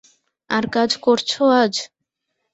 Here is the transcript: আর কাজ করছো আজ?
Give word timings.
আর 0.49 0.63
কাজ 0.75 0.91
করছো 1.05 1.41
আজ? 1.61 1.73